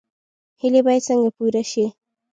[0.61, 1.85] هیلې باید څنګه پوره شي؟